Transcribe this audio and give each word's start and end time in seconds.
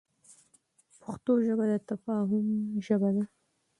پښتو 1.01 1.31
ژبه 1.45 1.65
د 1.71 1.73
تفاهم 1.89 2.45
ژبه 2.85 3.09
ده. 3.15 3.23